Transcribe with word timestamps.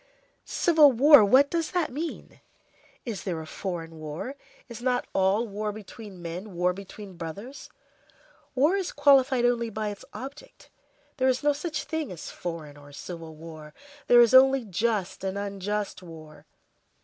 Civil 0.45 0.91
war—what 0.93 1.51
does 1.51 1.69
that 1.69 1.91
mean? 1.91 2.41
Is 3.05 3.21
there 3.23 3.39
a 3.39 3.45
foreign 3.45 3.99
war? 3.99 4.35
Is 4.67 4.81
not 4.81 5.05
all 5.13 5.47
war 5.47 5.71
between 5.71 6.23
men, 6.23 6.55
war 6.55 6.73
between 6.73 7.17
brothers? 7.17 7.69
War 8.55 8.75
is 8.75 8.91
qualified 8.91 9.45
only 9.45 9.69
by 9.69 9.89
its 9.89 10.03
object. 10.11 10.71
There 11.17 11.27
is 11.27 11.43
no 11.43 11.53
such 11.53 11.83
thing 11.83 12.11
as 12.11 12.31
foreign 12.31 12.77
or 12.77 12.91
civil 12.91 13.35
war; 13.35 13.75
there 14.07 14.21
is 14.21 14.33
only 14.33 14.65
just 14.65 15.23
and 15.23 15.37
unjust 15.37 16.01
war. 16.01 16.47